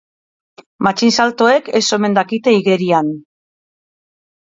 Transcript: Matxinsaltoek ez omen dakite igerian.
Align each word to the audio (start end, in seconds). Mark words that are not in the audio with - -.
Matxinsaltoek 0.85 1.69
ez 1.79 1.81
omen 1.97 2.15
dakite 2.19 2.53
igerian. 2.61 3.13